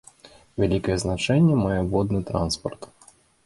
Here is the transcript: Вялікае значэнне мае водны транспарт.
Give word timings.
Вялікае 0.63 0.95
значэнне 1.03 1.59
мае 1.67 1.77
водны 1.95 2.25
транспарт. 2.33 2.93